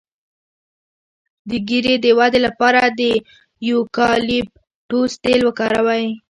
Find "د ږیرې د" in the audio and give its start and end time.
1.49-2.05